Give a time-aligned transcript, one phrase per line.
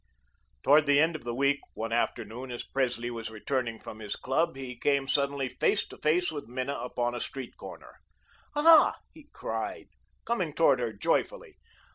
[0.63, 4.55] Towards the end of the week, one afternoon, as Presley was returning from his club,
[4.55, 7.99] he came suddenly face to face with Minna upon a street corner.
[8.55, 9.89] "Ah," he cried,
[10.25, 11.55] coming toward her joyfully.